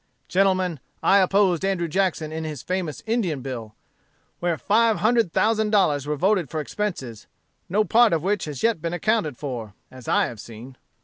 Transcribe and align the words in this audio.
"Gentlemen, 0.27 0.79
I 1.03 1.19
opposed 1.19 1.63
Andrew 1.63 1.87
Jackson 1.87 2.31
in 2.31 2.43
his 2.43 2.63
famous 2.63 3.03
Indian 3.05 3.41
bill, 3.41 3.75
where 4.39 4.57
five 4.57 4.97
hundred 4.97 5.31
thousand 5.31 5.69
dollars 5.69 6.07
were 6.07 6.15
voted 6.15 6.49
for 6.49 6.59
expenses, 6.59 7.27
no 7.69 7.83
part 7.83 8.11
of 8.11 8.23
which 8.23 8.45
has 8.45 8.63
yet 8.63 8.81
been 8.81 8.93
accounted 8.93 9.37
for, 9.37 9.75
as 9.91 10.07
I 10.07 10.25
have 10.25 10.39
seen. 10.39 10.75